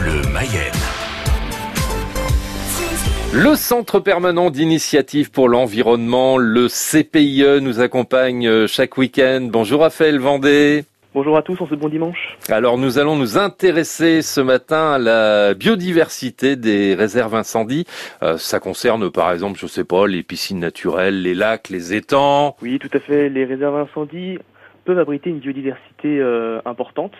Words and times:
Bleu 0.00 0.22
Mayenne. 0.32 0.72
Le 3.34 3.54
Centre 3.54 4.00
permanent 4.00 4.50
d'initiative 4.50 5.30
pour 5.30 5.48
l'environnement, 5.48 6.38
le 6.38 6.68
CPIE, 6.68 7.60
nous 7.60 7.80
accompagne 7.80 8.48
euh, 8.48 8.66
chaque 8.66 8.96
week-end. 8.96 9.48
Bonjour 9.50 9.82
Raphaël 9.82 10.18
Vendée. 10.18 10.84
Bonjour 11.12 11.36
à 11.36 11.42
tous, 11.42 11.60
on 11.60 11.66
se 11.66 11.74
bon 11.74 11.90
dimanche. 11.90 12.38
Alors 12.48 12.78
nous 12.78 12.98
allons 12.98 13.16
nous 13.16 13.36
intéresser 13.36 14.22
ce 14.22 14.40
matin 14.40 14.92
à 14.92 14.98
la 14.98 15.52
biodiversité 15.52 16.56
des 16.56 16.94
réserves 16.94 17.34
incendies. 17.34 17.84
Euh, 18.22 18.38
ça 18.38 18.58
concerne 18.58 19.10
par 19.10 19.30
exemple, 19.32 19.58
je 19.58 19.66
sais 19.66 19.84
pas, 19.84 20.06
les 20.06 20.22
piscines 20.22 20.60
naturelles, 20.60 21.20
les 21.20 21.34
lacs, 21.34 21.68
les 21.68 21.92
étangs. 21.92 22.56
Oui, 22.62 22.78
tout 22.78 22.90
à 22.94 23.00
fait. 23.00 23.28
Les 23.28 23.44
réserves 23.44 23.76
incendies 23.76 24.38
peuvent 24.86 24.98
abriter 24.98 25.28
une 25.28 25.40
biodiversité 25.40 26.20
euh, 26.20 26.60
importante 26.64 27.12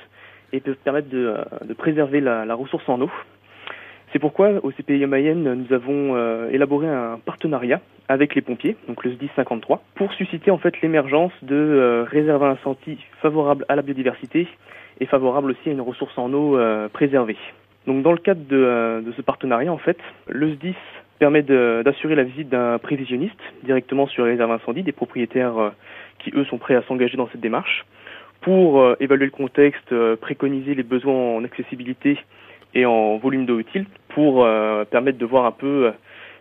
et 0.52 0.60
peuvent 0.60 0.76
permettre 0.84 1.08
de, 1.08 1.34
euh, 1.36 1.74
préserver 1.76 2.20
la, 2.20 2.54
ressource 2.54 2.88
en 2.88 3.00
eau. 3.00 3.10
C'est 4.12 4.18
pourquoi 4.18 4.50
au 4.64 4.72
CPI 4.72 5.06
Mayenne, 5.06 5.54
nous 5.54 5.72
avons 5.72 6.16
euh, 6.16 6.50
élaboré 6.50 6.88
un 6.88 7.18
partenariat 7.24 7.80
avec 8.08 8.34
les 8.34 8.42
pompiers, 8.42 8.76
donc 8.88 9.04
le 9.04 9.12
SDIS 9.12 9.30
53, 9.36 9.82
pour 9.94 10.12
susciter 10.14 10.50
en 10.50 10.58
fait 10.58 10.80
l'émergence 10.80 11.32
de 11.42 11.54
euh, 11.54 12.04
réserves 12.08 12.42
à 12.42 12.48
incendie 12.48 12.98
favorables 13.22 13.64
à 13.68 13.76
la 13.76 13.82
biodiversité 13.82 14.48
et 14.98 15.06
favorables 15.06 15.52
aussi 15.52 15.68
à 15.68 15.72
une 15.72 15.80
ressource 15.80 16.16
en 16.18 16.32
eau 16.32 16.58
préservée. 16.92 17.38
Donc 17.86 18.02
dans 18.02 18.12
le 18.12 18.18
cadre 18.18 18.44
de, 18.46 19.02
ce 19.16 19.22
partenariat, 19.22 19.72
en 19.72 19.78
fait, 19.78 19.96
le 20.28 20.52
SDIS 20.54 20.74
permet 21.18 21.42
d'assurer 21.42 22.14
la 22.14 22.24
visite 22.24 22.50
d'un 22.50 22.78
prévisionniste 22.78 23.40
directement 23.62 24.06
sur 24.06 24.26
les 24.26 24.32
réserves 24.32 24.50
incendies, 24.50 24.82
des 24.82 24.92
propriétaires 24.92 25.72
qui 26.18 26.32
eux 26.34 26.44
sont 26.44 26.58
prêts 26.58 26.74
à 26.74 26.82
s'engager 26.82 27.16
dans 27.16 27.28
cette 27.28 27.40
démarche, 27.40 27.86
pour 28.40 28.80
euh, 28.80 28.96
évaluer 29.00 29.26
le 29.26 29.30
contexte, 29.30 29.92
euh, 29.92 30.16
préconiser 30.16 30.74
les 30.74 30.82
besoins 30.82 31.14
en 31.14 31.44
accessibilité 31.44 32.18
et 32.74 32.86
en 32.86 33.18
volume 33.18 33.46
d'eau 33.46 33.58
utile 33.58 33.86
pour 34.10 34.44
euh, 34.44 34.84
permettre 34.84 35.18
de 35.18 35.26
voir 35.26 35.44
un 35.44 35.50
peu 35.50 35.92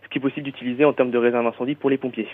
ce 0.04 0.10
qui 0.10 0.20
est 0.20 0.22
possible 0.22 0.46
d'utiliser 0.46 0.86
en 0.86 0.94
termes 0.94 1.12
de 1.12 1.18
réserve 1.18 1.46
incendie 1.46 1.76
pour 1.76 1.90
les 1.90 1.98
pompiers. 1.98 2.28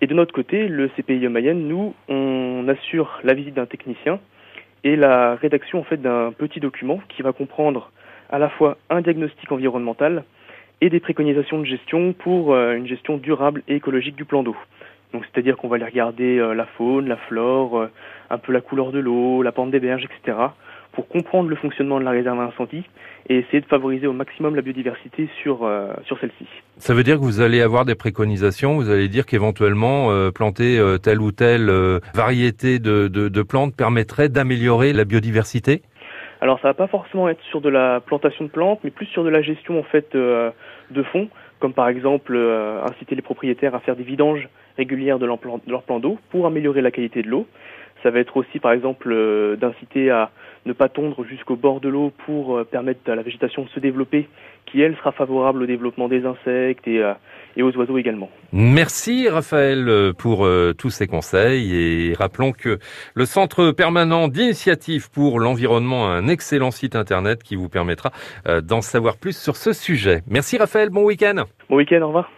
Et 0.00 0.06
de 0.06 0.14
notre 0.14 0.32
côté, 0.32 0.68
le 0.68 0.88
CPIE 0.88 1.28
Mayenne, 1.28 1.66
nous, 1.66 1.94
on 2.08 2.66
assure 2.68 3.20
la 3.24 3.34
visite 3.34 3.54
d'un 3.54 3.66
technicien 3.66 4.20
et 4.84 4.94
la 4.94 5.34
rédaction 5.34 5.80
en 5.80 5.84
fait 5.84 6.00
d'un 6.00 6.32
petit 6.32 6.60
document 6.60 7.00
qui 7.08 7.22
va 7.22 7.32
comprendre 7.32 7.90
à 8.30 8.38
la 8.38 8.48
fois 8.48 8.76
un 8.90 9.00
diagnostic 9.00 9.50
environnemental 9.50 10.24
et 10.80 10.90
des 10.90 11.00
préconisations 11.00 11.58
de 11.58 11.64
gestion 11.64 12.12
pour 12.12 12.54
une 12.54 12.86
gestion 12.86 13.16
durable 13.16 13.62
et 13.66 13.74
écologique 13.74 14.14
du 14.14 14.24
plan 14.24 14.44
d'eau. 14.44 14.56
Donc 15.12 15.24
c'est-à-dire 15.24 15.56
qu'on 15.56 15.68
va 15.68 15.76
aller 15.76 15.84
regarder 15.84 16.38
euh, 16.38 16.54
la 16.54 16.66
faune, 16.66 17.08
la 17.08 17.16
flore, 17.16 17.78
euh, 17.78 17.90
un 18.30 18.38
peu 18.38 18.52
la 18.52 18.60
couleur 18.60 18.92
de 18.92 18.98
l'eau, 18.98 19.42
la 19.42 19.52
pente 19.52 19.70
des 19.70 19.80
berges, 19.80 20.04
etc. 20.04 20.36
pour 20.92 21.08
comprendre 21.08 21.48
le 21.48 21.56
fonctionnement 21.56 21.98
de 22.00 22.04
la 22.04 22.10
réserve 22.10 22.40
à 22.40 22.44
incendie 22.44 22.84
et 23.28 23.38
essayer 23.38 23.60
de 23.60 23.66
favoriser 23.66 24.06
au 24.06 24.12
maximum 24.12 24.54
la 24.56 24.62
biodiversité 24.62 25.28
sur, 25.42 25.64
euh, 25.64 25.92
sur 26.04 26.18
celle-ci. 26.18 26.46
Ça 26.78 26.92
veut 26.94 27.02
dire 27.04 27.16
que 27.16 27.22
vous 27.22 27.40
allez 27.40 27.60
avoir 27.62 27.84
des 27.84 27.94
préconisations, 27.94 28.74
vous 28.76 28.90
allez 28.90 29.08
dire 29.08 29.24
qu'éventuellement 29.26 30.10
euh, 30.10 30.30
planter 30.30 30.78
euh, 30.78 30.98
telle 30.98 31.20
ou 31.20 31.30
telle 31.32 31.70
variété 32.14 32.78
de, 32.78 33.08
de- 33.08 33.28
de 33.28 33.42
plantes 33.42 33.74
permettrait 33.76 34.28
d'améliorer 34.28 34.92
la 34.92 35.04
biodiversité? 35.04 35.82
Alors 36.40 36.60
ça 36.60 36.68
va 36.68 36.74
pas 36.74 36.86
forcément 36.86 37.28
être 37.28 37.42
sur 37.50 37.60
de 37.60 37.68
la 37.68 38.00
plantation 38.00 38.44
de 38.44 38.50
plantes, 38.50 38.80
mais 38.84 38.90
plus 38.90 39.06
sur 39.06 39.24
de 39.24 39.28
la 39.28 39.42
gestion 39.42 39.78
en 39.78 39.82
fait 39.82 40.14
euh, 40.14 40.50
de 40.90 41.02
fonds, 41.02 41.28
comme 41.60 41.72
par 41.72 41.88
exemple 41.88 42.34
euh, 42.36 42.82
inciter 42.84 43.14
les 43.14 43.22
propriétaires 43.22 43.74
à 43.74 43.80
faire 43.80 43.96
des 43.96 44.02
vidanges 44.02 44.48
régulières 44.76 45.18
de 45.18 45.26
leur 45.26 45.38
plan, 45.38 45.58
d'eau 45.98 46.18
pour 46.30 46.46
améliorer 46.46 46.82
la 46.82 46.90
qualité 46.90 47.22
de 47.22 47.28
l'eau. 47.28 47.46
Ça 48.02 48.10
va 48.10 48.20
être 48.20 48.36
aussi 48.36 48.60
par 48.60 48.72
exemple 48.72 49.10
euh, 49.10 49.56
d'inciter 49.56 50.10
à 50.10 50.30
ne 50.66 50.72
pas 50.72 50.88
tondre 50.88 51.24
jusqu'au 51.24 51.56
bord 51.56 51.80
de 51.80 51.88
l'eau 51.88 52.12
pour 52.26 52.56
euh, 52.56 52.64
permettre 52.64 53.10
à 53.10 53.14
la 53.14 53.22
végétation 53.22 53.64
de 53.64 53.68
se 53.70 53.80
développer, 53.80 54.28
qui 54.66 54.80
elle 54.80 54.96
sera 54.96 55.12
favorable 55.12 55.62
au 55.62 55.66
développement 55.66 56.08
des 56.08 56.24
insectes 56.24 56.86
et, 56.86 57.02
euh, 57.02 57.14
et 57.56 57.62
aux 57.62 57.74
oiseaux 57.76 57.98
également. 57.98 58.30
Merci 58.52 59.28
Raphaël 59.28 60.12
pour 60.18 60.44
euh, 60.44 60.72
tous 60.76 60.90
ces 60.90 61.06
conseils 61.06 61.74
et 61.74 62.14
rappelons 62.14 62.52
que 62.52 62.78
le 63.14 63.24
Centre 63.24 63.72
permanent 63.72 64.28
d'initiative 64.28 65.10
pour 65.10 65.40
l'environnement 65.40 66.08
a 66.08 66.12
un 66.12 66.28
excellent 66.28 66.70
site 66.70 66.96
internet 66.96 67.42
qui 67.42 67.56
vous 67.56 67.68
permettra 67.68 68.10
d'en 68.62 68.80
savoir 68.80 69.16
plus 69.16 69.36
sur 69.36 69.56
ce 69.56 69.72
sujet. 69.72 70.22
Merci 70.28 70.58
Raphaël, 70.58 70.90
bon 70.90 71.04
week-end. 71.04 71.44
Bon 71.68 71.76
week-end, 71.76 72.02
au 72.02 72.08
revoir. 72.08 72.30